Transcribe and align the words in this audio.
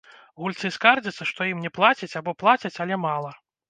Гульцы 0.43 0.71
скардзяцца, 0.77 1.29
што 1.33 1.49
ім 1.53 1.63
не 1.69 1.73
плацяць 1.79 2.13
або 2.23 2.39
плацяць, 2.45 2.77
але 2.85 3.03
мала. 3.09 3.37